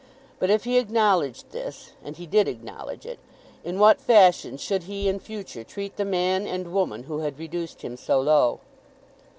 [0.39, 3.19] But, if he acknowledged this, and he did acknowledge it,
[3.63, 7.83] in what fashion should he in future treat the man and woman who had reduced
[7.83, 8.61] him so low?